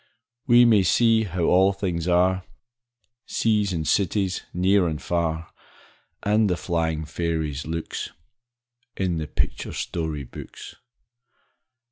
[0.47, 2.43] We may see how all things are,
[3.27, 5.51] Seas and cities, near and far,
[6.23, 8.09] And the flying fairies' looks,
[8.97, 10.73] In the picture story books.